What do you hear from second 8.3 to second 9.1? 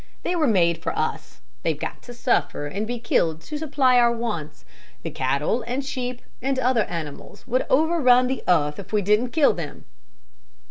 earth, if we